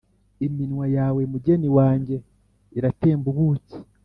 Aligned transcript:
Iminwa 0.45 0.85
yawe, 0.97 1.21
mugeni 1.31 1.67
wanjye, 1.77 2.15
iratemba 2.77 3.25
ubuki, 3.33 3.75